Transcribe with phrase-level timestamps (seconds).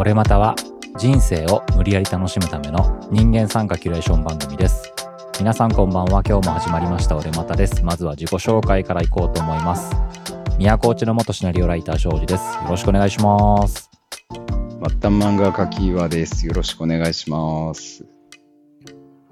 [0.00, 0.56] 俺または
[0.96, 4.90] 人生を無理やり楽しむための人間参加キュレーション番組です。
[5.38, 6.22] 皆さんこんばんは。
[6.26, 7.84] 今日も始まりました俺またです。
[7.84, 9.94] まずは自己紹介からいこうと思います。
[10.56, 12.42] 宮古内の元シナリオライター庄司です。
[12.62, 13.90] よろしくお願いします。
[14.32, 14.40] 末
[14.80, 16.46] 端漫画家キーワです。
[16.46, 18.09] よろしくお願いします。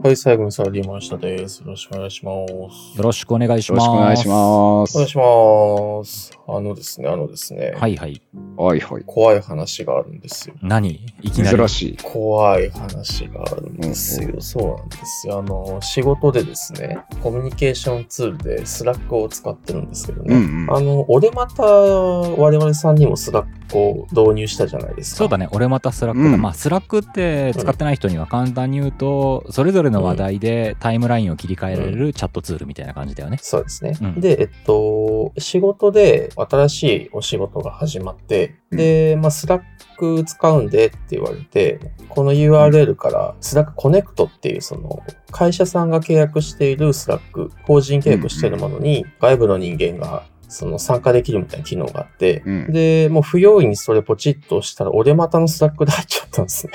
[0.01, 1.59] はい、最後にサラリーマン下です。
[1.59, 2.53] よろしくお願いします。
[2.53, 3.85] よろしくお願いしよます。
[3.85, 4.95] ろしくお願いします。
[4.95, 6.39] お願いします。
[6.47, 8.23] あのですね、あのですね、はいはい。
[8.57, 9.03] はいはい。
[9.05, 10.55] 怖い話があるんですよ。
[10.63, 11.05] 何？
[11.21, 11.57] いきなり。
[11.59, 11.97] 珍しい。
[12.01, 14.31] 怖い話があるんですよ。
[14.35, 15.39] うんそうなんですよ。
[15.41, 20.37] あの、仕事でですね、コミュニケーションツールでスラックを使ってるんですけどね。
[20.37, 20.77] うんうん。
[20.77, 25.19] あの、俺また我々さんにもスラックを導入したじゃないですか。
[25.19, 25.49] そうだね。
[25.51, 26.31] 俺またスラックだ。
[26.31, 33.39] うんまあ、スラックって使ってない人には簡単に言うと、それぞれの話題でタイムラインを切り替えられるチャットツールみたいな感じだよね。
[33.41, 33.97] そうですね。
[34.01, 34.21] うん。
[34.21, 39.63] で、えっと、仕事で新しいお仕事が始まって、で、まあ、スラッ
[39.97, 52.73] ク使うんでって言われて、この URL からスラックコネクトっていうその会社さんが契約しているスラック、法人契約しているものに外部の人間がその参加できるみたいな機能があって、うん。
[52.73, 56.73] で、もう不用意にそれポチッと押したら、俺またのスラックで入っちゃったんですね。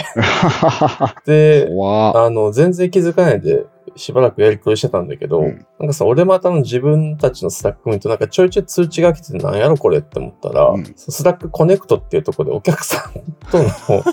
[1.25, 5.65] で、怖あの、全然気づかないで、しばらくやりとりしてたんだけど、うん。
[5.79, 10.93] なんかさ、俺またの自分たちのスラック見ると、なんかちょいちょい通知が来てて、なんやろこれって思ったら、うん。
[10.95, 13.11] スラックコネクトっていうところでお客さん
[13.51, 13.65] との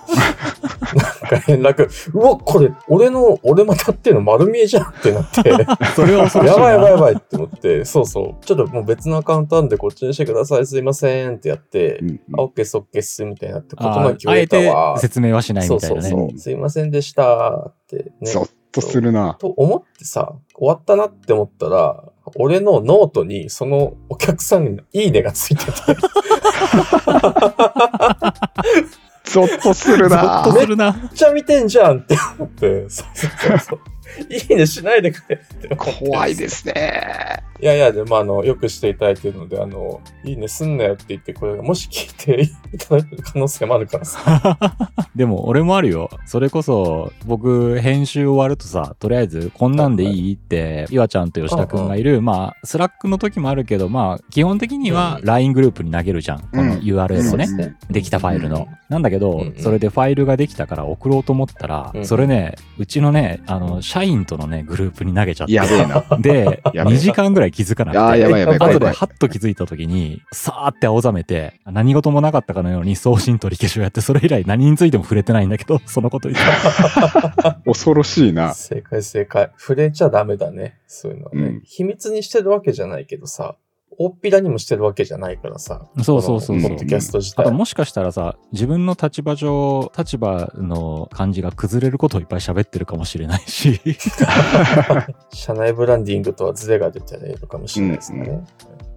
[1.31, 5.43] なんか連絡、うわ、これ、俺の、俺またっていうの丸見えじゃんってなって、
[5.95, 6.57] それは恐ろしいな。
[6.57, 14.99] やばいやばいやばいって思って、そうそう、ちょっともう別のアカウントなんでこっちにしてください、すいませんってやって、うんあ、オッケーす、オッケーっす、みたいになって、あ言葉に聞こえあえてたわ。
[14.99, 16.03] 説明はしないみたいなね。
[16.03, 16.39] そうそうそう。
[16.39, 18.31] すいませんでしたってね。
[18.31, 19.37] ゾッとするな。
[19.39, 22.05] と思ってさ、終わったなって思ったら、
[22.37, 25.73] 俺のノートにそのお客さんにいいねがついてて、
[29.33, 30.53] ゾッとするゾッなと。
[30.59, 30.93] するな。
[30.93, 33.81] めっちゃ見てんじゃんって思って、そうそうそう。
[34.29, 36.07] いいねしないでくれって思って。
[36.07, 37.45] 怖いですね。
[37.63, 44.59] いやいや、でもあの、よくしていただいてるので、あの、いいねすんなよって言って、これがもし聞いていただいてる可能性もあるからさ。
[45.15, 46.09] でも俺もあるよ。
[46.25, 56.39] それこそ僕編集終わるとさ、とりあえずこんなんでいいって、岩ちゃんと吉田くんがいる、まあ、スラックの時もあるけど、まあ、基本的にはうん LINE グループに投げるじゃん。
[56.41, 57.77] このうん URL をね。
[57.91, 58.57] できたファイルの。
[58.57, 65.53] うんなんだけど、うんうんそれでファイルができたから送ろうと思ったら、うんそれね、うちのね、あの、社員とのね、グループに投げちゃって。
[65.53, 66.05] やべえな。
[66.19, 67.99] で、やべえ2時間ぐらい気づかなくて。
[67.99, 76.35] あーやばいやばい後でハッと気づいた時に、さーって青ざめて、何事もなかったかのように送信取り消しをやって、それ以来何についても触れてないんだけど、 そのことに。
[77.65, 78.55] 恐ろしいな。
[78.55, 79.51] 正解正解。
[79.57, 80.79] 触れちゃダメだね。
[80.87, 81.43] そういうのはね。
[81.43, 83.57] うん秘密にしてるわけじゃないけどさ、
[84.03, 85.87] 大っぴらにもしてるわけじゃないからさ。
[86.03, 87.43] そうそうそうそうポッドキャスト自体。
[87.43, 93.79] あともしかしたらさ、自分の立場上、立場の感じが崩れることをいっぱい喋ってるかもしれないし。
[95.35, 98.43] 社内ブランディングとはズレが出てるのかもしれないですね。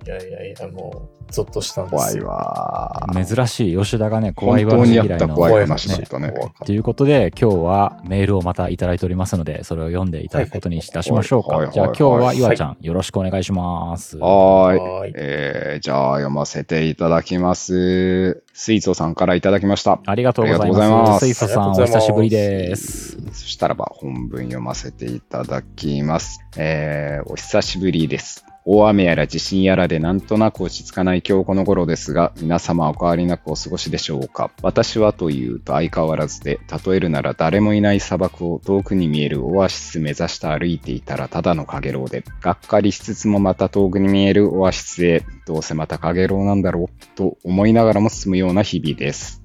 [0.05, 2.27] いやいやいや、もう、ゾッとしたんです怖いよ。
[2.27, 3.07] わ。
[3.13, 5.35] 珍しい吉田がね、怖い本当話にやった嫌いの。
[5.35, 6.33] 怖い話だったね。
[6.65, 11.57] ということで、今日はメールをまたいただいておりますので、それを読んでいただくことにいたしましょうか。
[11.57, 14.17] はいはいじゃあ今日は岩ちゃん、よろしくお願いします。
[14.17, 14.79] はーい。
[14.79, 15.13] はーい。
[15.15, 18.43] えー、じゃあ読ませていただきます。
[18.53, 19.99] 水素さんからいただきました。
[20.05, 21.03] ありがとうございま。
[21.03, 23.17] ますす水素さん、お久しぶりです。
[23.31, 26.39] そしたらば本文読ませていただきます。
[26.57, 28.45] えー、お久しぶりです。
[28.65, 34.51] 大雨やら地震やらでなんとなく落ち着かない今日この頃ですが、皆様お変わりなくお過ごしでしょうか？
[34.61, 49.43] 私はというと相変わらずで、例えるなら誰もいない砂漠を遠くに見えるオアシス目指して歩いていたらただのカゲロウで、がっかりしつつもまた遠くに見えるオアシスへ、どうせまたカゲロウなんだろう、と思いながらも進むような日々です。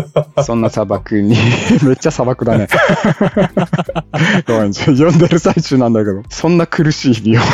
[0.44, 1.36] そんな砂漠に、
[1.84, 2.68] めっちゃ砂漠だね。
[4.46, 7.46] ごめん、読んでる最中なんだけど、そんな苦しい日々を。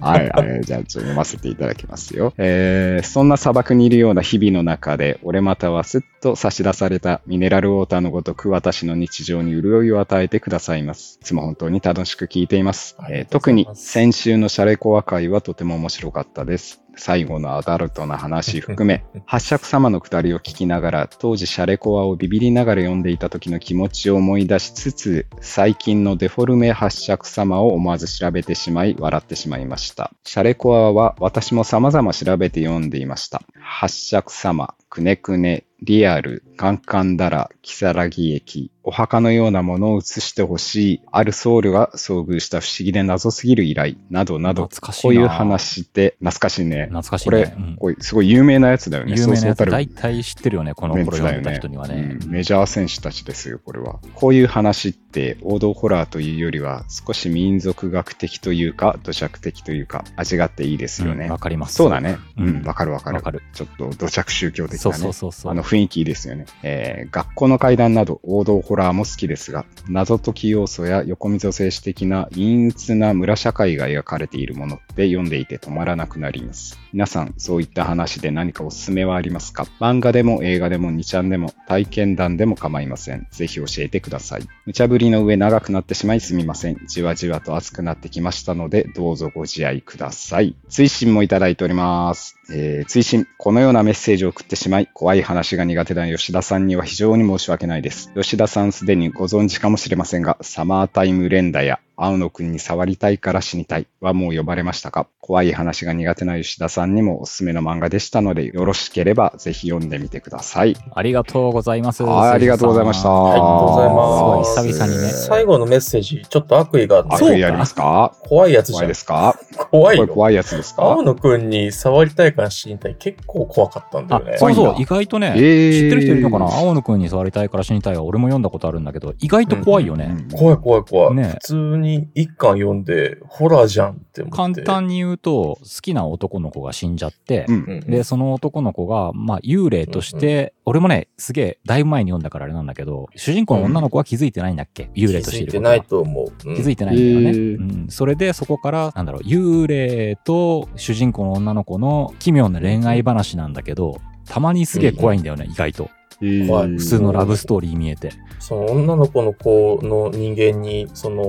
[0.00, 2.32] はい、はい、じゃあちょっと読ませていただきますよ。
[2.38, 11.18] えー、そんな砂漠にいるような日々の中で、俺またはすっと差し出されたミネラルウォーターのごとく私の日常に潤いを与えてくださいます。
[11.20, 12.96] いつも本当に楽しく聞いています。
[12.98, 16.80] ありがえー特に先週のシャレコア会はとても面白かったです。
[16.96, 30.12] 最後のアダルトな話含め、 八尺様のくだりを聞きながら、当時シャレコアをビビりながら読んでいた時の気持ちを思い出しつつ、最近のデフォルメ八尺様を思わず調べてしまい、笑ってしまいました。
[30.24, 33.42] シャレコアは私も様々調べて読んでいました。
[33.60, 46.84] 八尺様、くねくね、リアル、カンカンダラ、キサラギ液、お墓のようなものを映してほしい、あるソウルが遭遇した不思議で謎すぎる依頼、などなど、懐かしいなこういう話って懐かしいね。
[46.84, 47.54] 懐かしいこれ、ね。
[47.58, 49.14] うんこれすごい有名なやつだよね。
[49.18, 52.18] 有名なやつ大体知ってるよね、この頃読んで人にはね。
[52.22, 54.00] うんメジャー選手たちですよ、これは。
[54.14, 61.26] こういう話って王道ホラーというよりは少し民族学的というか、土着的というか、味があっていいですよね。
[61.26, 61.74] うんわかります。
[61.74, 62.16] そうだね。
[62.38, 63.16] ううんん、わかるわかる。
[63.16, 65.02] わかるちょっと土着宗教的そう。
[65.02, 65.52] そうそうそう。
[65.52, 76.78] あの雰囲気いいですよね、えー学校の階段など王道ホラーも好きですが、謎解き要素や横溝静止的な陰鬱な村社会が描かれているものって読んでいて止まらなくなります。
[76.92, 79.66] 皆さん、そういった話で何かおすすめはありますか？
[79.80, 83.26] 漫画でも映画でも2ちゃんでも体験談でも構いません。
[83.30, 84.48] ぜひ教えてください。
[84.64, 86.78] 無茶ぶりの上長くなってしまいすみません。
[86.86, 90.56] じわじわと熱くなってきましたので、どうぞご自愛ください。
[90.68, 92.36] 追伸もいただいております。
[92.52, 98.12] えー追伸、このようなメッセージを送ってしまい、怖い話が苦手な吉田さんには非常に申し訳ないです。
[98.14, 105.06] 吉田さんすでにご存知かもしれませんが、サマータイム連打や青野くんに触りたいから死にたいはもう呼ばれましたか？
[105.20, 110.76] 怖い話が苦手な吉田さんにもおすすめの漫画でしたので、よろしければぜひ読んでみてください。
[110.94, 112.02] ありがとうございます。
[112.04, 114.54] はいありがとうございましたありがとうございます。
[114.54, 118.14] すごい久々にね最後のメッセージ、ちょっと悪意があって、悪意ありますか？
[118.20, 118.94] 怖いやつじゃん怖いで。
[118.94, 119.38] すか？
[119.70, 120.82] 怖い怖いやつですか？
[120.82, 122.96] 青野くんに触りたいから死にたい。
[122.96, 124.38] 結構怖かったんだあよね。
[124.38, 126.46] そうそう、意外とね、えー知ってる人いるのかな？
[126.46, 130.14] 青野くんに触りたいから死にたいは俺も読んだことあるんだけど、意外と怖いよね。
[130.30, 131.14] うん怖い怖い怖い。
[131.14, 134.62] ね普通に一巻読んで、ホラーじゃんって思って。
[134.62, 137.80] 簡単に言うと、好きな男の子が死んじゃって、うんうん。
[137.80, 144.90] で、その男の子が、まあ、幽霊として、俺もね、すげえ、だいぶ前に読んだからあれなんだけど、主人公の女の子は気づいてないんだっけ？
[144.94, 146.48] 幽霊としていることは気づいてないと思う。
[146.48, 147.38] うん気づいてないんだよね。
[147.38, 147.86] うん。
[147.88, 155.88] それで、そこから、なんだろう、幽霊と主人公の女の子の奇妙な恋愛話なんだけど、たまにすげえ怖いんだよね、意外と。
[156.20, 158.12] 怖い普通のラブストーリー見えて。
[158.38, 161.24] その女の子の子の人間に、その、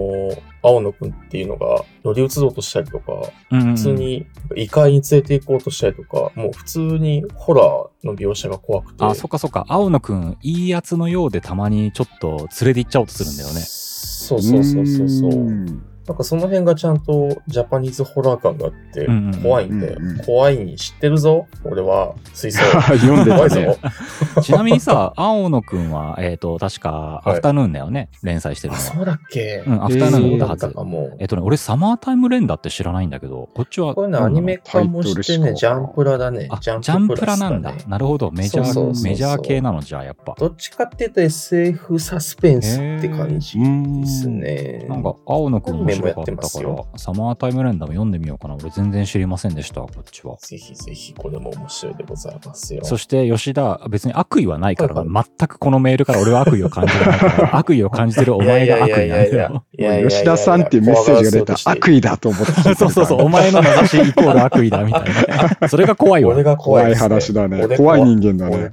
[0.63, 3.13] 青野くんっていうのが乗り移ろうとしたりとか、
[3.51, 4.25] うんうんうん普通に
[4.55, 9.05] 異界に連れて行こうとしたりとか、もう普通にホラーの描写が怖くて。
[9.05, 9.65] あ、そっかそっか。
[9.69, 13.61] 青野くん、いいやつのようでたまにちょっと連れて行っちゃおうとするんだよね。
[13.61, 15.29] そうそうそうそうそう。
[15.29, 19.07] んなんかその辺がちゃんとジャパニーズホラー感があって
[19.43, 22.63] 怖いんで、怖いに知ってるぞ俺は水槽
[22.97, 23.77] 読んでた怖いぞね。
[24.41, 28.95] ちなみにさ、青野くんは、えっ、と、確か、いアフタヌーンだよね、連載してるあのは。
[28.95, 33.93] そうだっけ、うん、アフタヌーンだったはずえっとね、俺、サマータイム連打って知らないんだけど、こっちは。
[33.95, 36.47] こういうのアニメ化もしてね、ジャンプラだね。
[36.49, 37.73] あ、ジャンジャンプラなんだ。
[37.87, 38.31] なるほど。
[38.31, 40.35] メジャー、そうそうそうそうメジャー系なのじゃあ、やっぱ。
[40.37, 44.85] どっちかっていうと SF サスペンスって感じですね。
[44.87, 48.55] なんか、青野くん面白かったからよ、サマータイム連打も読んでみようかな。
[48.55, 50.37] 俺全然知りませんでした、こっちは。
[50.37, 52.83] ぜひぜひ、これも面白いでございますよ。
[52.83, 59.63] そして、吉田、別に悪意はないからな、はい全くこのメールから俺は悪意を感じてないから、 悪意を感じてるお前が悪意なんだよ。
[60.09, 65.03] 吉田さんっていうメッセージが出たら悪意だと思ってそうそうそう、お前の名指しイコール悪意だみたい
[65.59, 65.67] な。
[65.67, 66.43] それが怖いわ 俺。
[66.43, 67.65] が怖怖いいですね話だね。
[67.65, 68.69] 俺怖い人間だね。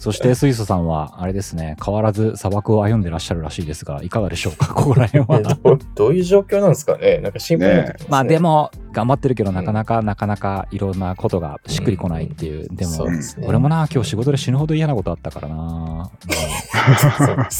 [0.00, 5.38] そして、水素さんは、あれですね、変わらず砂漠を歩んでらっしゃるらしいですが、いかがでしょうか、ここら辺は。
[5.40, 7.18] えどうどういう状況なんですかね？
[7.18, 8.06] なんか心配になってきますね。
[8.08, 12.68] まあでも、頑張ってるけど、なかなか、なかなかいろんなことがしっくりこないっていう。
[12.70, 13.46] でもそう、ですね。
[13.48, 16.10] 俺もな、今日仕事で死ぬほど嫌なことあったからな。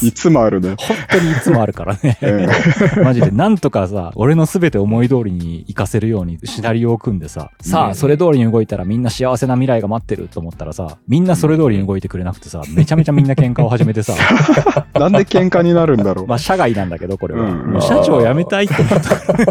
[0.03, 0.75] いつもあるね。
[0.79, 2.19] 本当にいつもあるからね。
[2.23, 14.15] う んマジで、なんとかさ、俺の全て思い通りに活かせるようにシナリオを組んでさ、さあ、うんそれ通りに動いたらみんな幸せな未来が待ってると思ったらさ、みんなそれ通りに動いてくれなくてさ、めちゃめちゃみんな喧嘩を始めてさ、
[14.99, 16.27] なんで喧嘩になるんだろう。
[16.27, 17.43] まあ、社外なんだけど、これは。
[17.43, 18.75] うんもう社長辞めたいって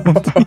[0.05, 0.39] 思った。
[0.39, 0.45] い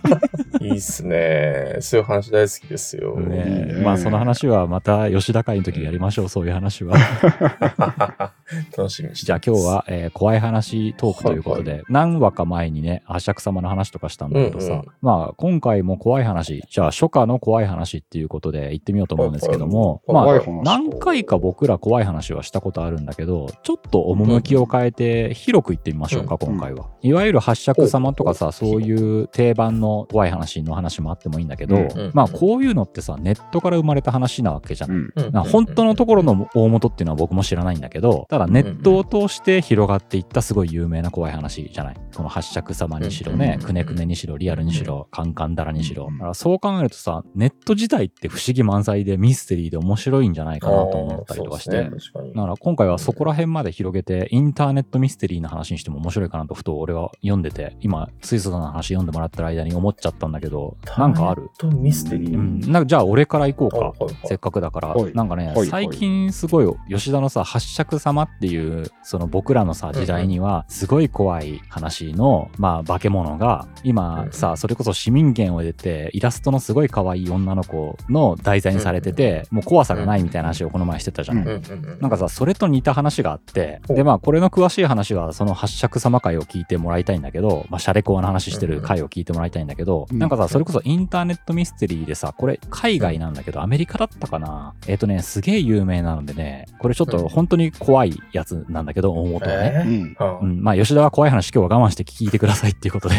[0.73, 1.77] いっすね。
[1.79, 3.19] そういう話大好きですよ。
[3.19, 6.95] ねまあ、その話はまた吉田会の時にやりましょう、そういう話は。
[8.77, 26.92] 楽しみにしてじゃあ今日は、えー怖い話トークということで、何話か前にね、八尺様の話とかしたんだけどさ、うんうんまあ今回も怖い話、じゃあ初夏の怖い話っていうことで行ってみようと思うんですけども、まあはいはい怖い話何回か僕ら怖い話はしたことあるんだけど、ちょっと趣を変えて広く行ってみましょうか、うん今回は。
[27.03, 28.49] いわゆる八尺様とかさ、う。
[28.49, 32.11] んそういう定番の怖い話の話もあってもいいんだけど、うん。
[32.13, 34.91] まあこういうのってさ、ネットから生まれた話なわけじゃん。
[34.91, 35.13] うん。
[35.15, 35.31] うん。
[35.31, 41.95] な本当のところの大元っていうのは僕も知らないんだけど、ただネットを通して広がっていったすごい有名な怖い話じゃない？
[42.15, 46.07] この八尺様にしろね、くねくねにしろ、リアルにしろ、カンカンダラにしろ。
[46.11, 51.83] だからそう考えるとさ、ネット自体って不思議満載でミステリーで面白いんじゃないかなと思ったりとかして。
[51.83, 51.89] ね。
[51.89, 61.49] だから今回はそこら辺まで広げて、インターネットミステリーの話にしても面白いかなとふと俺は読んでて、今、水素さんの話読んでもらってる間に思っちゃったんだけど、なんかある？
[61.57, 62.37] とミステリー。
[62.37, 62.59] うん。
[62.61, 63.77] なんかじゃあ俺から行こうか。
[63.77, 65.13] はいはいせっかくだからはい。
[65.13, 81.43] なんかねはいはい、最近すごい吉田のさ、八尺様っていう、その僕らのさ、時代には、すごい怖い話の、まあ、化け物が、今さ、それこそ市民権を得て、イラストのすごい可愛い女の子の題材にされてて、もう怖さがないみたいな話をこの前してたじゃない。
[81.43, 90.19] うんうんうんなんかさ、それと似た話があって、で、まあ、これの詳しい話は、その八尺様会を聞いてもらいたいんだけど、まあ、シャレコアの話してる回を聞いてもらいたいんだけど、うん。
[90.19, 94.73] なんかさ、それこそインターネットミステリーでさ、これ、海外なんだけど、アメリカだったかな？
[94.87, 99.73] えっ、とね、すげえ有名なのでね、これちょっと本当に怖いやつなんだけど、大元はね。
[99.75, 100.15] えうん。
[100.19, 103.15] ーうん、まあ、吉田は怖い話今日は我慢して聞いてくださいっていうことで、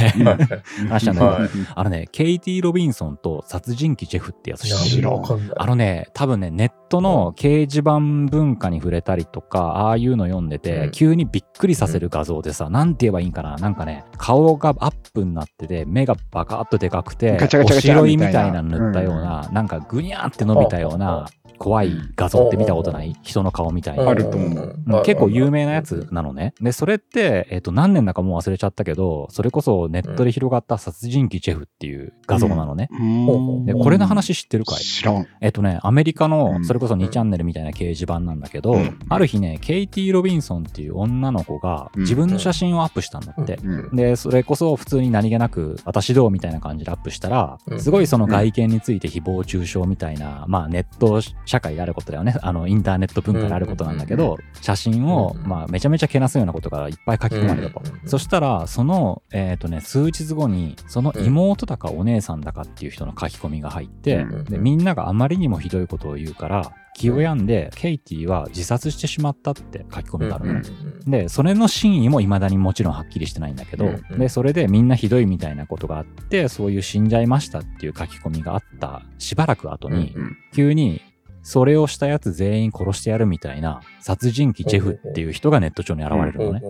[0.89, 1.49] 話したんだけど、はい。
[1.75, 5.09] あのね、ケイティ・ロビンソンと殺人鬼ジェフってやつ知ってる？
[5.57, 10.91] あのね、多分ね、ネットの掲示板文化に触れたりとか、ああいうの読んでて、うん。
[10.93, 13.57] 急にびっくりさせる画像でさ、なんて言えばいいんかな。
[13.57, 18.63] なんかね、顔がアップになってて、目がバカッとでかくて、ガチャガチャガチャお白いみたいみたいな。
[18.63, 24.09] な塗ったような、なんかぐにゃーって伸びたような、怖い画像って見たことない人の顔みたいな。
[24.09, 24.77] あると思う。
[24.87, 26.55] うん結構有名なやつなのね。
[26.61, 32.89] で、それって、えっ、と、何年だかもう忘れちゃったけど、それこそネットで広がった殺人鬼ジェフっていう画像なのね。
[32.93, 33.67] うん。
[33.67, 34.79] で、これの話知ってるかい？
[34.79, 35.27] 知らん。
[35.41, 36.65] えっとね、アメリカうの、ん。
[36.65, 38.99] それこそ2チャンネルみたいな掲示板なんだけど、うん。
[39.09, 42.01] ある日ね、ケイティ・ロビンソンっていう女の子がうん。
[42.03, 43.59] 自分の写真をアップしたんだって。
[43.63, 43.97] うん。
[43.97, 47.81] で、それこそ普通に何気なく、私どうみたいな感じでアップしたら、うん。
[47.81, 52.37] すごいその外見について誹謗中傷みたいな、まあネット社会であることだよね。
[52.43, 54.19] あの、インターネット文化であることなんだけうん。
[54.19, 55.49] ど、写真を、うん。
[55.49, 57.83] まあめちゃめちゃけなすようなことがいっぱい書き込まれたと。
[57.85, 58.09] うん。
[58.09, 64.45] そしたら、その、えっ、とね、数日後に、その妹だかお姉さんだかっていう人の書き込みが入って、うん。
[64.45, 70.63] で、みんながあまりにもひどいことを言うから、気を病んで、ケイティは自殺してしまったって書き込みがあるのね。
[71.07, 81.03] で、それの真意も未だにもちろんはっきりしてないんだけど、うんうんで、それでみんなひどいみたいなことがあって、そういう死んじゃいましたっていう書き込みがあったしばらく後に、うん急に、
[81.43, 86.63] それをしたやつ全員殺してやるみたいな、殺人鬼ジェフっていう人がネット上に現れるのね。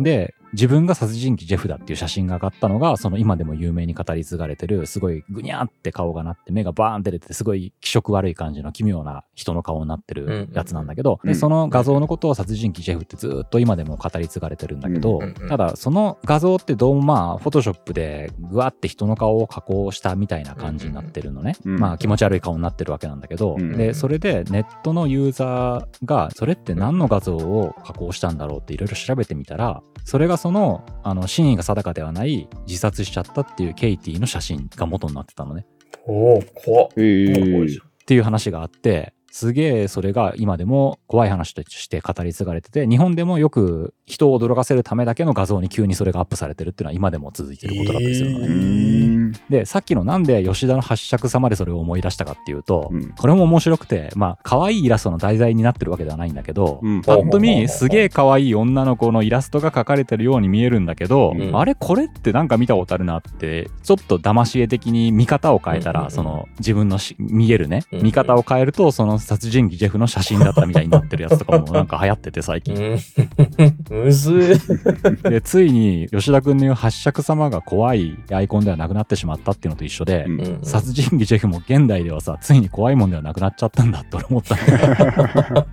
[0.00, 21.56] で、自分が殺人鬼ジェフだっていう写真が上がったのが、その今でも有名に語り継がれてる、すごいぐにゃーって顔がなって、目がバーンって出てて、すごい気色悪い感じの奇妙な人の顔になってるやつなんだけど、うんで、その画像のことを殺人鬼ジェフってずーっと今でも語り継がれてるんだけど、ただその画像ってどうもまあ、フォトショップでぐわって人の顔を加工したみたいな感じになってるのね。
[21.64, 35.66] うんまあ気持ち悪い顔になってるわけなんだけど、うんで、それでネットのユーザーが、それって何の画像を加工したんだろうっていろいろ調べてみたら、それがその、あの、真意が定かではない自殺しちゃったっていうケイティの写真が元になってたのね。
[36.06, 36.88] おお怖っ。
[36.96, 48.46] え怖いーっていう話があって、すげえそれが今でも怖い話として語り継がれてて、日本でもよく人を驚かせるためだけの画像に急にそれがアップされてるっていうのは今でも続いてることだったりするのね。
[48.46, 48.52] うー
[49.28, 57.02] んで、さっきのなんで吉田の八尺様でそれを思い出したかっていうと、うんこれも面白くて、まあ、可愛いイラストの題材になってるわけではないんだけど、うん。
[57.02, 61.56] パッと見、すげえ可愛い女の子のイラストが描かれてるように見えるんだけど、うん。
[61.56, 61.74] あれ？
[61.74, 72.74] これってなんか見たことあるなって、ちょっと騙し絵的に見方を変えたら、その自分のし見えるね、見方を変えると、その殺人鬼ジェフの写真だったみたいになってるやつとかもなんか流行ってて最近。
[72.74, 72.98] うん。
[74.04, 74.58] むず
[75.22, 75.30] い。
[75.30, 85.66] で、ついに吉田くんの言う八尺様が怖いアイコンではなくなってしまったっていうのと一緒で、うんうん殺人鬼ジェフも現代ではさ、ついに怖いもんではなくなっちゃったんだって俺思ったの。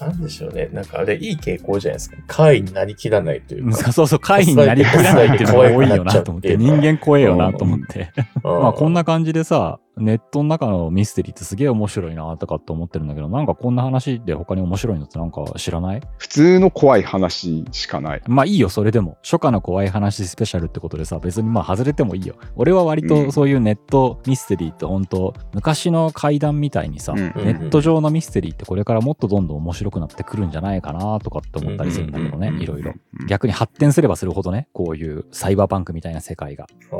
[0.00, 0.68] なんでしょうね。
[0.72, 2.16] なんかあれ、いい傾向じゃないですか。
[2.26, 3.92] 怪異になりきらないというか。
[3.92, 8.10] そうそう、怪異になりきらないっていうのが多いよなと思って、 人間怖えよなと思って。
[8.42, 16.02] まあこんな感じでさ、ネットの中のミステリーってすげえ面白いなとかって思ってるんだけど、なんかこんな話で他に面白いのってなんか知らない？
[16.18, 18.22] 普通の怖い話しかない。
[18.26, 19.18] まあいいよ、それでも。
[19.22, 22.36] 初夏の怖い話スペシャルってことでさ、別にまあ外れてもいいよ。
[22.56, 32.92] 俺は割うんとそういうネットミステリーって本当昔の怪談みたいにさ、うんうんネット上のミステリーってこれからもっとどんどん面白くなってくるんじゃないかなとかって思ったりするんだけどねうんうんう、んいろいろ。
[32.92, 36.64] うん逆に発展すればするほどね、こういうサイバーパンクみたいな世界が。
[36.64, 36.98] ああ、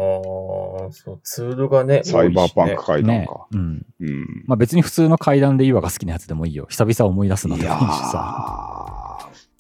[0.93, 3.47] そう、ツールがね、サイバーパンク階段か。。
[3.53, 3.87] うん。
[4.01, 4.45] うん。
[4.47, 6.67] まあ別に普通の怪談でいいわが好きなやつでもいいよ。
[6.69, 8.89] 久々思い出すのいやでもいいしさ。
[8.99, 9.03] ー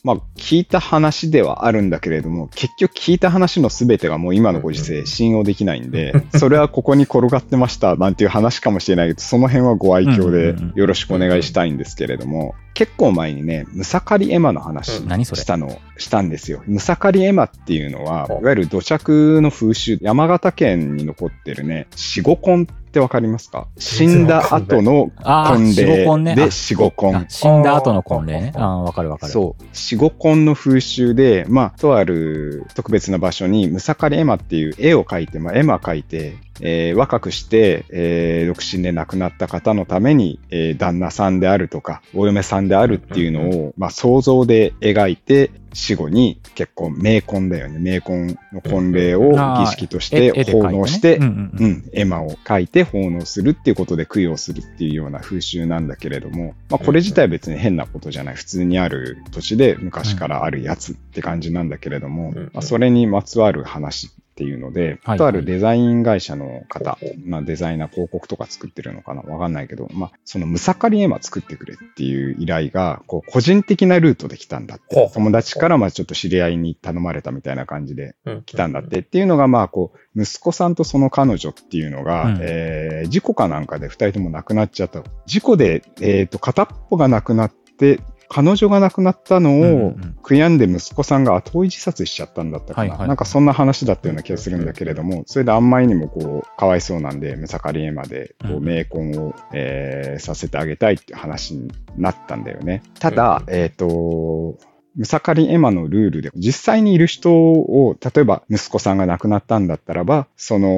[0.04, 16.64] まあ、聞いた話ではあるんだけれども、結局聞いた話の全てがもう今のご時世信用できないんで、それはここに転がってましたなんていう話かもしれないけど、その辺はご愛嬌でよろしくお願いしたいんですけれども、結構前にね、ムサカリエマの話したの、したんですよ。
[16.66, 23.66] ムサカリエマっていうのは、いわゆる土着の風習、山形県に残ってるね、死後婚ってわかりますか？
[23.78, 26.36] 死んだ後のああ、婚死後婚ね。
[26.36, 27.24] 礼あで死後婚あ。
[27.28, 28.52] 死んだ後の婚礼ね。
[28.54, 29.32] ああ、わかるわかる。
[29.32, 29.64] そう。
[29.72, 47.78] 死後婚の風習で、まあ、とある特別な場所に、ムサカリエマっていう絵を描いて、まあ、絵馬描いて、えー若くして、えー独身で亡くなった方のために、えー旦那さんであるとか、お嫁さんであるっていうのを、まあ、想像で描いて、死後に結婚、冥婚だよね。
[47.78, 58.34] 冥婚の婚礼を儀式とし絵て奉納して、うん絵馬を書いて奉納するっていうことで供養するっていうような風習なんだけれども、まあ、これ自体は別に変なことじゃない。
[58.34, 62.50] 普通にある土地で昔からあるやつって感じなんだけれども、うん。
[62.52, 64.10] まあ、それにまつわる話
[64.42, 75.10] っていうので、はいとあるデザイン会社の方、まあ、デザイナー広告とか作ってるのかなわかんないけど、まあ、そのムサカリ絵馬作ってくれっていう依頼が、こう、個人的なルートで来たんだって。
[75.14, 79.00] 友達からまあちょっと知り合いに頼まれたみたいな感じでうん来たんだって。
[79.00, 85.02] っていうのが、まあ、こう、息子さんとその彼女っていうのが、うんえー事故かなんかで二人とも亡くなっちゃった。
[85.26, 88.00] 事故で、えっ、と、片っぽが亡くなって、
[88.34, 90.16] 彼女が亡くなったのうんうをん。
[90.22, 92.90] 悔やんで息子さんが後追い自殺しちゃったんだったかな。
[92.90, 93.08] はいはい。
[93.08, 102.82] なんかそんな話だったような気がするんだけれども、それであんまりにもこう、かわいそうなんで、ムサカリエマで、こう、うん冥婚を、えーさせてあげたいって話になったんだよね。
[102.98, 104.56] ただ、えっ、と、
[104.94, 110.68] ムサカリエマのルールで、実際にいる人を、例えば息子さんが亡くなったんだったらば、その、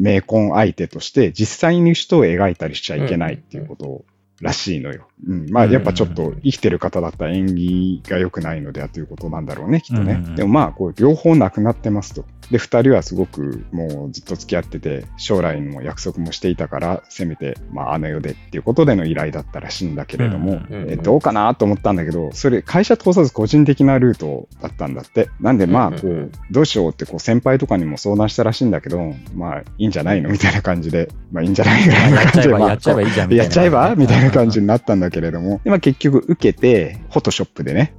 [0.00, 4.04] 冥婚相手として実際にいる人を描いたりしちゃいけないっていうこと
[4.40, 5.08] らしいのよ。
[5.26, 5.50] うん。
[5.50, 10.22] まあ、やっぱちょっと生きてる方だったら縁起が良くないのではということなんだろうね、きっとね。
[10.36, 12.24] でもまあ、こう、両方亡くなってますと。
[12.50, 25.28] で、二人はすごくもうずっと付き合ってて、将来の約束もしていたから、せめて、まあ、あの世でっていうことでの依頼だったらしいんだけれども、うんうんうんえどうかなと思ったんだけど、それ会社通さず個人的なルートだったんだって。
[25.40, 33.44] なんでまあ、こうどうしようってこう先輩とかにも相談したらしいんだけど、まあ、いいんじゃないのみたいな感じで、まあいいんじゃないぐらいな感じで、まあやっちゃえばいいじゃんみたいな。
[33.44, 37.94] やっちゃえばみたいな感じになったんだけれども、でまあ、結局受けて、フォトショップでね、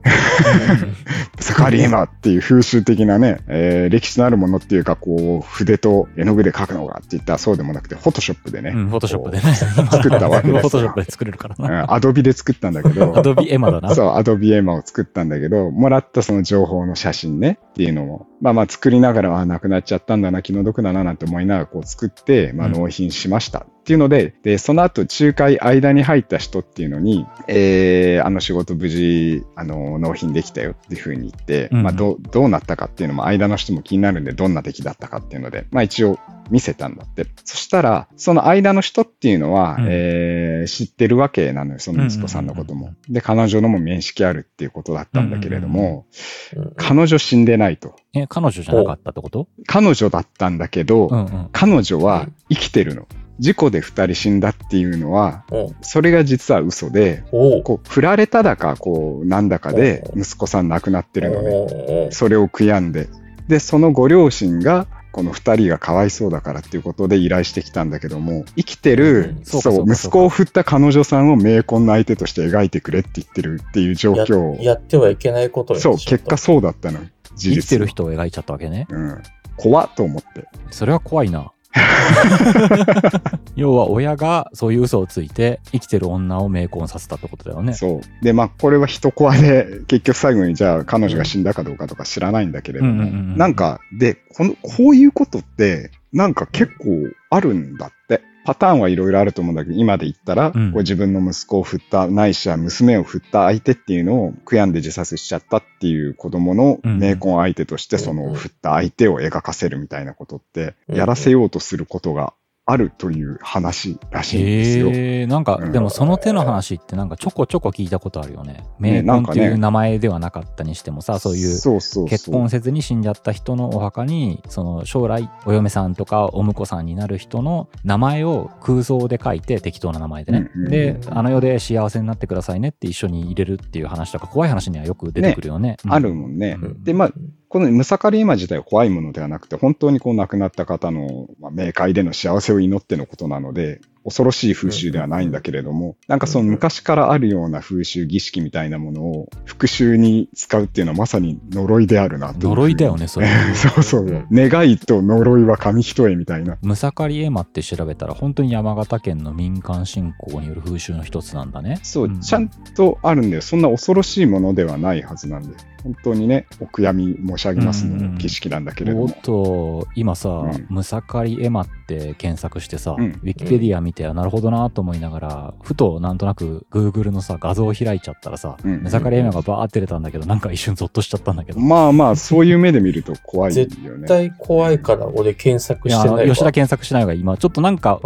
[1.39, 9.53] サカリエマっていう風習的なね、えー歴史のあるものっていうか、こう、筆と絵の具で描くのがって言ったらそうでもなくて、フォトショップでね、うん、フォトショップでね。
[9.53, 11.93] 作ったわけですよ フォトショップで作れるからな。
[11.93, 13.95] アドビで作ったんだけど、 アドビエマだな。
[13.95, 23.65] そう、アドビエマを作ったんだけど、もらったその情報の写真ねっていうのを、まあまあ作りながら、あ、なくなっちゃったんだな、気の毒だな、なんて思いながらこう作って、まあうん納品しました。
[23.85, 36.17] っていうので、で、その後、仲介間に入った人っていうのに、えー、あの仕事無事、あの、納品できたよっていうふうに言って、うんまあ、どう、どうなったかっていうのも、間の人も気になるんで、どんな出来だったかっていうので、まあ一応、
[36.51, 37.25] 見せたんだって。
[37.43, 42.95] そしたら、その間の人っていうのは、うんえー知ってるわけなのよ、その息子さんのことも。
[43.07, 46.07] で、彼女のも面識あるっていうことだったんだけれども、
[46.55, 47.95] うん彼女死んでないと。
[48.13, 49.47] え、彼女じゃなかったってこと？
[49.67, 51.49] 彼女だったんだけど、うんうん。
[51.51, 53.07] 彼女は生きてるの。
[53.39, 61.49] 事故で二人死んだっていうのは、うんそれが実は嘘で、こう、振られただか、こう、なんだかで、息子さん亡くなってるのね。
[61.51, 63.07] おうそれを悔やんで。
[63.47, 74.57] で、そのご両親が、この二人がかわいそうだからっていうことで依頼してきたんだけども、生きてうるん、そうそう、かそうかそうか息子を振った彼女さんを冥婚の相手として描いてくれって言ってるっていう状や況を。
[74.61, 76.99] やってはいけないことにそう、結果そうだったの。
[77.35, 77.55] 事実。
[77.55, 78.87] 生きてる人を描いちゃったわけね。
[78.89, 79.23] うん。
[79.55, 80.49] 怖っと思って。
[80.71, 81.53] それは怖いな。
[83.55, 87.73] 要は親がそういう嘘をついて生きてる女を冥婚させたってことだよね。
[87.73, 88.23] そう。
[88.23, 96.89] で、まあ、これは一コアで、 結局最後にじゃあ彼女が死んだかどうかとか知らないんだけれども、うんうんうんうんなんか、で、この、こういうことって、なんか結構
[97.29, 98.21] あるんだって。
[98.45, 100.73] パターンはいろいろあると思うんだけど、今で言ったら、うん。
[100.73, 112.33] 自分の息子を振った、ないしは娘を振った相手っていうのを悔やんで自殺しちゃったっていう子供のうん冥婚相手として、その振った相手を描かせるみたいなことって、やらせようとすることが
[112.67, 114.89] あるという話らしいんですよ。
[114.89, 118.63] へえ、なんか、うんでもその手の話ってなんかちょこちょこ聞いたことあるよね。
[118.79, 130.49] ね冥婚っていう名前ではなかったにしてもさ、そういうそうそう結婚せずに死んじゃった人のお墓に、その将来お嫁さんとかお婿さんになる人の名前を空想で書いて適当な名前でね。
[130.55, 135.77] うんうんで、あの世で幸せになってくださいねって一緒に入れるっていう話とか怖い話にはよく出てくるよね。
[135.85, 136.57] うんあるもんね。
[136.59, 137.11] うんで、まあ、
[137.47, 152.49] このムサカリエマ自体は怖いものではなくて、本当にこう亡くなった方の、まあ、冥界での幸せを祈ってのことなので、恐ろしい風習ではないんだけれども、なんかその昔からあるような風習、儀式みたいなものを復讐に使うっていうのはまさに呪いであるなと。
[152.49, 153.27] 呪いだよね、それ。
[153.55, 154.27] そうそうう。
[154.31, 156.57] 願いと呪いは紙一重みたいな。
[156.61, 161.79] ムサカリエマって調べたら本当に山形県の民間信仰による風習の一つなんだね。
[161.81, 163.41] そう、んちゃんとあるんだよ。
[163.41, 165.55] そんな恐ろしいものではないはずなんで。
[165.85, 169.15] 本当にね、お悔やみ申し上げますの儀式なんだけれどもおっ。
[169.21, 181.59] と、今さ、うんムサカリエマって検索してさ、うんウィキペディア見て、あなるほどなと思いながら、ふとなんとなく Google のさ、画像を開いちゃったらさ、うんムサカリエマがバーって出たんだけど、なんか一瞬ゾッとしちゃったんだけど。
[181.59, 183.65] まあまあ、そういう目で見ると怖いよね。
[183.65, 186.33] 絶対怖いから俺検索してないわ。
[186.33, 187.99] 吉田検索しない方がいい今、ちょっとなんか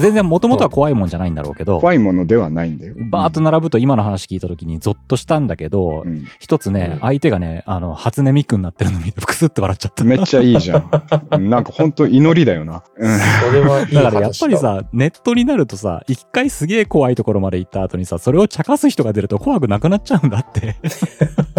[0.00, 2.94] 全然もともとは怖いもんじゃないんだろうけど、怖いものではないんだよ。
[3.10, 10.04] バーッと並ぶと今の話聞いた時にゾッとしたんだけど、うん一つね、うん相手がね、あの、初音ミクになってるの見て、クスって笑っちゃった。
[10.04, 10.90] めっちゃいいじゃん。
[11.32, 12.82] うんなんか本当祈りだよな。
[12.96, 20.76] うんそれはいいだからやっぱりさ、ネットになるとさ、一回すげえ怖いところまで行った後にさ、それを茶化す人が出ると怖くなくなっちゃうんだって。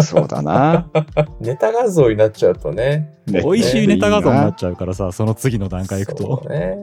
[0.02, 0.90] そうだな。
[1.40, 3.10] ネタ画像になっちゃうとね。
[3.26, 6.42] ね美味しいネタ画像になっちゃうからさ、その次の段階行くと。
[6.42, 6.76] そうね。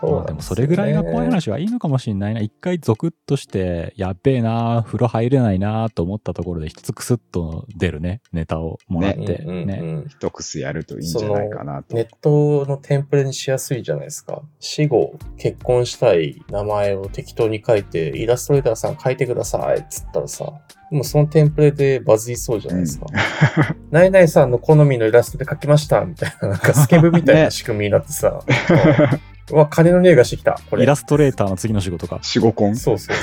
[0.00, 2.40] そうまあなんでもそれぐらいが怖い話はいいのかもしれないな。
[2.40, 9.44] 一回ゾクッとして、やっべえな、風呂入れないなと思ったところで一つクスッと出るね、ネタをもらっうんて。
[9.46, 9.80] うんね。
[9.82, 11.94] うん一癖やるといいんじゃないかなと。
[11.94, 14.42] ネットのテンプレにしやすいじゃないですか。
[14.58, 20.52] 死後、結婚したい名前を適当に書いて、イラストレーターさん書いてくださいっつったらさ、
[20.90, 23.06] もうそのテンプレでバズりそうじゃないですか。
[23.90, 28.40] ナイナイさんの好みのイラストで描きましたみたいな、なんかスケブみたいな仕組みになってさ、
[29.52, 30.58] うわ、金の匂いがしてきた。
[30.70, 30.84] これ。
[30.84, 32.18] イラストレーターの次の仕事か。
[32.22, 33.16] 死後婚そうそう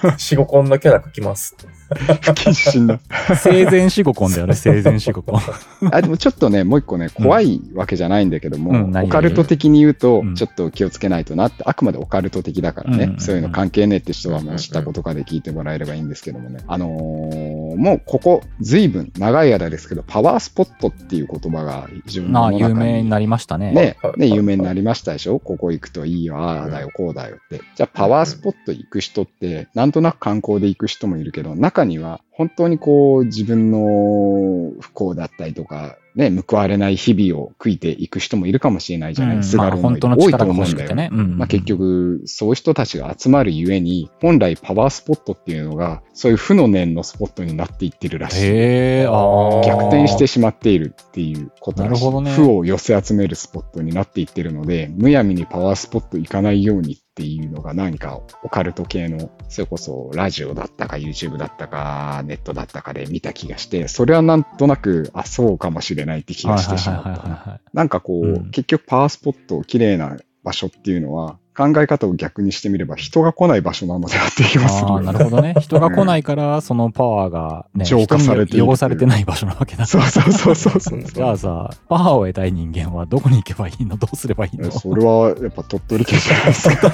[0.00, 0.14] そう。
[0.18, 1.56] 四五コンのキャラ描きます。
[1.88, 3.00] 不謹慎な。
[3.36, 5.40] 生前死後婚だよね、生前死後婚。
[5.92, 9.06] あ、でもちょっとね、もう一個ね、怖いわけじゃないんだけども、うん何？
[9.06, 16.60] オカルト的に言うとうん、ちょっと気をつけないとなって、あくまでオカルト的だからね、うんうんうんそういうの関係ねえって人はもう知ったことかで聞いてもらえればいいんですけどもね。
[16.66, 23.72] あのーもうここ、随分長い間ですけど、パワースポットっていう言葉が非常に有名になりましたね。
[23.72, 25.38] ねはい、ね、有名になりましたでしょ？
[25.38, 27.60] ここ行くといいよ、ああだよ、こうだよって。
[27.74, 39.44] じゃあ、パワースポット行く人って、なんとなく観光で行く人もいるけど、中には、本当にこう、自分の不幸だったりとか、ね、報われない日々を悔いていく人もいるかもしれないじゃない、うん。
[39.44, 40.94] すがるまあ本当の多いと思うんだよ。
[40.96, 41.10] ね。
[41.12, 41.38] うん。
[41.38, 48.46] まあ、結局、そういう人たちが集まるゆえに、本来パワースポットっていうのが、そういう負の念のスポットになっていってるらしい。
[48.46, 49.64] へえ、あー。
[49.64, 52.32] 逆転してしまっているっていうことなるほどね。
[52.32, 67.60] 負を寄せ集めるスポットになっていってるので、むやみにパワースポット行かないようにっていうのが何かオカルト系の、それこそラジオだったか YouTube だったかネットだったかで見た気がして、それはなんとなく、あ、そうかもしれないって気がしてしまった。
[67.72, 75.00] なんかこう、うん結局パワースポット、綺麗な場所っていうのは、考え方を逆にしてみれば人が来ない場所なのではって気がするああ。
[75.00, 75.54] なるほどね。
[75.58, 79.84] 人が来ないから、そのパワーがね、浄化されて汚されてない場所なわけだ。
[79.84, 81.02] そうそうそうそうそう。
[81.12, 83.96] じゃあさ、パワーを得たい人間はどこに行けばいいの？
[83.96, 86.92] どうすればいいのそれはやっぱ鳥取県じゃないですか。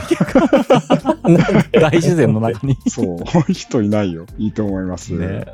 [1.81, 2.79] 大自然の中に。
[2.89, 3.17] そ
[3.49, 4.25] う、人いないよ。
[4.39, 5.13] いいと思います。
[5.13, 5.45] ね。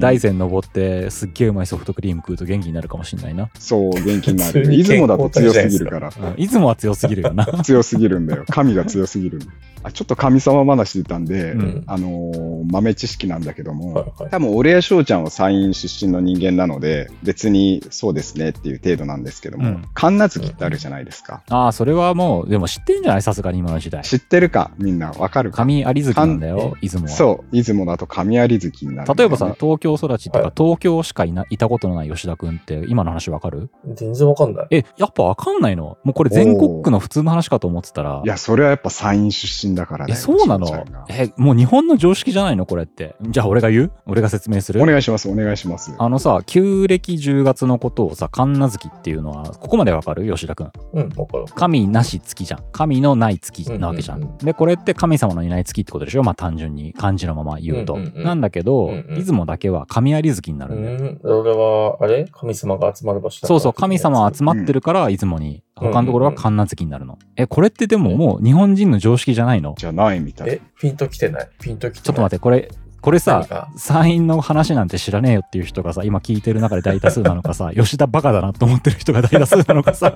[0.00, 3.50] 大山登ってすっげえうまいソフトクリーム食うと元気になるかもしんないな。
[3.58, 4.66] そう、元気になる。
[4.66, 6.08] 出雲だと強すぎるから。
[6.08, 7.46] うん出雲は強すぎるよな。
[7.62, 8.44] 強すぎるんだよ。
[8.50, 9.40] 神が強すぎる
[9.84, 21.42] あちょっと神様話出たんで、うんあのー豆知識なんだけども、はいはい多分俺や翔ちゃんは山陰出身の人間なので、別にそうですねっていう程度なんですけども、うん神奈月ってあるじゃないですか。
[21.50, 24.02] ああ、それはもう、でも知ってんじゃないさすがに今の時代。
[24.04, 27.08] 知ってるかみんなわかるか上有月なんだよ、出雲は。
[27.08, 33.70] そう、出雲だと神有月になるね、例えばさ、東京育ちとか、はい東京しかいないたことのない吉田くんって、今の話わかる？
[33.94, 34.66] 全然わかんない。
[34.70, 35.98] え、やっぱわかんないの？
[36.04, 38.28] もうこれ全国区の普通の話かと思ってたらい。
[38.28, 40.22] や、それはやっぱ山陰出身だからだえ、よ。
[40.22, 40.66] そうなの？
[41.08, 42.66] え、もう日本の常識じゃないの？
[42.66, 43.16] これって。
[43.22, 43.92] じゃあ俺が言う？
[44.06, 44.82] 俺が説明する？
[44.82, 45.94] お願いします、お願いします。
[45.98, 50.30] あのさ、旧暦10月のことをさ、神奈月っていうのは、ここまでわかる？
[50.30, 50.72] 吉田くん。
[50.92, 51.44] うん、わかる。
[51.54, 52.64] 神なし月じゃん。
[52.72, 54.18] 神のない月なわけじゃん。
[54.18, 56.22] うんうんうんで、これって神様のいない月ってことでしょ？
[56.22, 57.94] まあ単純に漢字のまま言うと。
[57.94, 61.12] うんうんうんなんだけど、うんうん出雲だけは神有月になうるんだよ。
[61.12, 61.20] ん。
[61.22, 62.26] 俺は、あれ？
[62.32, 67.18] 神様が集まる場所だからそうそう、神様集まってるから出雲に、うん他のところは神奈月になるの。
[67.36, 69.74] え、これってでももう日本人の常識じゃないの？
[69.78, 70.50] じゃないみたい。
[70.50, 71.48] え、ピンときてない？
[71.60, 72.04] ピンときてない？
[72.04, 72.68] ちょっと待って、これ、
[73.00, 80.14] これさ山陰の話なんて知らねえよっていう人がさ、今聞いてる中で大多数なのかさ、 吉田バカだなと思ってる人が大多数なのかさ、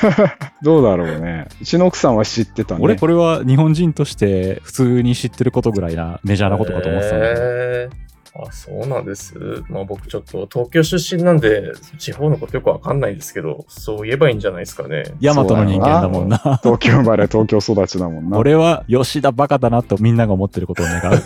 [0.62, 1.46] どうだろうね。
[1.60, 2.80] うちの奥さんは知ってたね。
[2.82, 7.34] 俺これは日本人として普通に知ってることぐらいなメジャーなことかと思ってたんだけ
[7.90, 8.11] ど。
[8.34, 9.34] えーあ、そうなんです。
[9.68, 15.04] まあ僕ちょっと東京出身なんで、地方のことよくわかんないんですけど、そう言えばいいんじゃないですかね。
[15.20, 16.38] ヤマトの人間だもんな。
[16.62, 18.38] 東京生まれ、東京育ちだもんな。
[18.42, 21.16] 俺は吉田バカだなとみんなが思ってることを願う。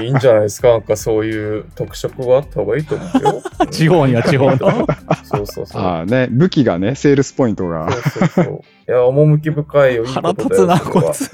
[0.02, 0.68] いいんじゃないですか。
[0.68, 3.42] なんかそういう特色があった方がいいと思うよ。
[3.70, 4.56] 地方には地方の。
[5.22, 5.82] そうそうそう。
[5.82, 7.92] ああね、武器がね、セールスポイントが。
[7.92, 8.60] そうそうそう。
[8.88, 10.04] いや、趣深いよ。
[10.04, 11.30] いい腹立つな、こいつ。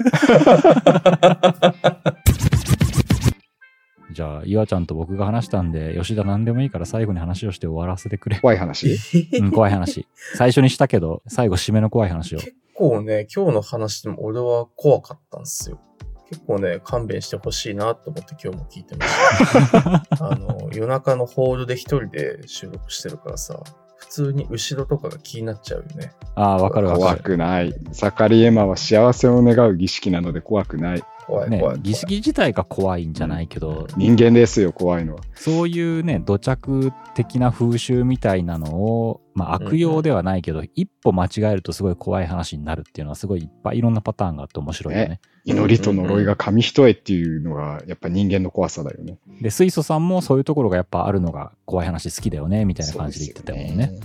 [4.19, 8.37] じゃあ、岩ちゃんと僕が話したんで、吉田何でもいいから最後に話をして終わらせてくれ。
[8.41, 8.97] 怖い話？
[9.39, 10.09] うん、怖い話。
[10.35, 12.39] 最初にしたけど、最後締めの怖い話を。
[12.39, 15.79] 結構ね、今日の話でも俺は怖かったんですよ。
[16.29, 20.03] 結構ね、勘弁してほしいなと思って今日も聞いてました。
[20.31, 23.57] あの、夜中のホールで一人で収録してるからさ、
[23.95, 26.11] 普通に後ろとかが気になっちゃうよね。
[26.35, 27.23] ああ、わかるわ怖かる。
[27.23, 27.73] くない。
[27.91, 31.03] ザカリエマは幸せを願う儀式なので怖くない。
[31.29, 35.21] ね怖い怖い、儀式自体が怖いんじゃないけど、人間ですよ、怖いのは。
[35.35, 45.07] そういうね、土着的な風習みたいなのを、まあ悪用ではないけど、一歩間違えるとすごい怖い話になるっていうのはすごいいっぱいいろんなパターンがあって面白いよね。
[45.07, 49.17] ね祈りと呪いが紙一重っていうのが、やっぱ人間の怖さだよね。
[49.41, 53.99] で、水素さんもそういうところがやっぱあるのが怖い話好きだよね、みたいな感じで言ってたもんね。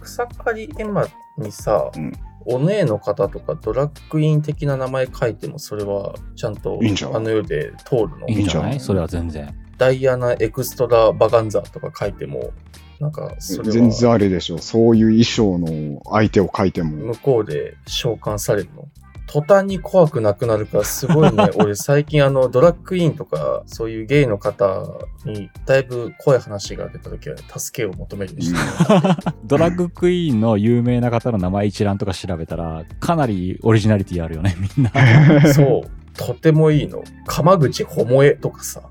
[0.00, 1.06] 草刈エマ
[1.38, 2.12] にさ、うん
[2.50, 8.28] お姉の方とかドラッグイン的な名前書いてもそれはちゃんといいんじゃないあの世で通るの？
[8.28, 8.40] いいんじゃい？
[8.40, 9.54] いんじゃないそれは全然。
[9.76, 12.52] ダイアナ・エクストラ・バガンザとか書いても
[12.98, 14.58] なんかそれ全然はあれでしょ。
[14.58, 16.90] そういう衣装の相手を書いても。
[17.14, 18.88] 向こうで召喚されるの？
[19.28, 24.84] 途端に怖くなくなるからすごいね 俺最近あのドラッグインとかそういうゲイの方
[25.24, 29.00] にだいぶ怖い話が出た時は、ね、助けを求めるようにしてる
[29.44, 34.92] ドラッグクイーンの有名な方の名前一覧とか調べたら、かなりオリジナリティあるよね、みんな。
[35.52, 35.90] そう。
[36.16, 37.04] とてもいいの。
[37.26, 38.82] 鎌口ほもえとかさ。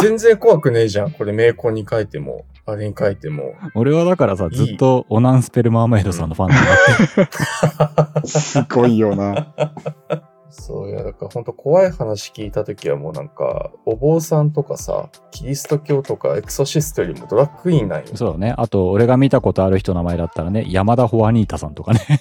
[0.00, 1.10] 全然怖くねえじゃん。
[1.10, 3.54] これ名コンに書いても、あれに書いても。
[3.74, 8.28] 俺はだからさ、ずっとオナンスペルマーメイドさんのファンなんだって。
[8.28, 9.52] すごいよな。
[10.50, 18.08] そういや、だから本当怖い話聞いた時はもうなんか、お坊さんとかさ、キリスト教とかエクソシストよりもドラッグインなんよ。
[18.14, 18.54] そうだね。
[18.56, 22.00] あと、俺が見たことある人の名前だったらね、山田ホアニータさんとかね。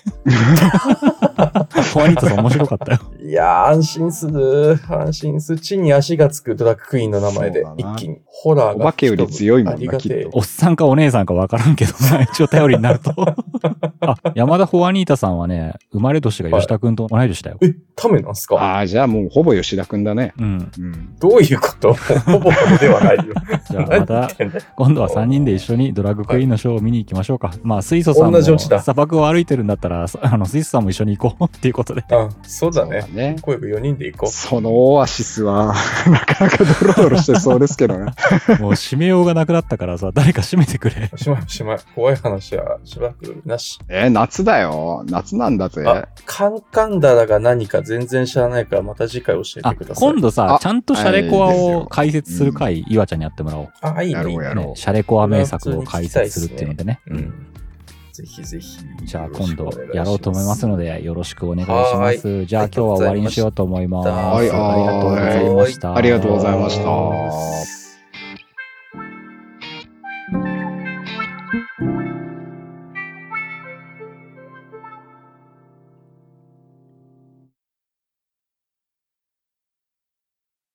[1.93, 2.99] ホアニータさん面白かったよ。
[3.29, 4.79] いやー、安心する。
[4.89, 5.59] 安心する。
[5.59, 8.17] 地に足がつくドラッグインの名前で一気に。
[8.25, 8.85] ホラーが。
[8.85, 13.13] お化けより強いもんなきっとおっさんかお姉さんかわからんけどな、 一応頼りになると。
[14.01, 17.57] あ、山田ホアニータさんはね、生まれ年が吉田くんと同い年だよ。
[17.61, 18.55] え、タメなんすか？
[18.55, 20.33] ああ、じゃあもうほぼ吉田くんだね。
[20.39, 20.71] うん。
[20.79, 21.15] うん。
[21.19, 21.93] どういうこと？
[21.93, 23.25] ほぼほぼではないよ。
[23.69, 24.27] じゃあまた、
[24.75, 27.51] 今度は3人で一緒にドラッグクイーンのショーを見に行きましょうか。
[27.61, 32.03] まあ、水素さんも砂漠を歩いてるんだったら、さあの、水素さんも一緒に行こうっていうことで。
[32.09, 33.05] あ、そうだね。
[33.19, 33.35] ね。
[33.41, 35.75] 声が4人で行こそのオアシスは、
[36.09, 38.13] なかなかドロドロしてそうですけどね。
[38.59, 41.11] もう締めようがなくなったからさ、誰か締めてくれ。
[41.15, 41.77] しまいおしまい。
[41.93, 43.79] 怖い話はしばらくなし。
[43.89, 45.03] えー夏だよ。
[45.07, 45.83] 夏なんだぜ。
[45.85, 50.09] あ、カンカンダラが何か全然知らないからまた次回教えあてくだ、さい。
[50.09, 53.69] 今度さあ、ちゃんとシャレコアを解説する回、岩ちゃんにやってもらおう。
[53.81, 54.29] あ、いいね。
[54.29, 56.99] いいねやろうね、シャレコア名作を解説するっていうのでね。
[57.07, 57.48] うん。
[58.19, 58.77] ぜひぜひ。
[59.05, 62.45] じゃあ今度やろうと思いますので、よろしくお願いします。
[62.45, 64.09] じゃあ今日は終わりにしようと思います。
[64.09, 65.95] はいありがとうございました。
[65.95, 67.78] ありがとうございました。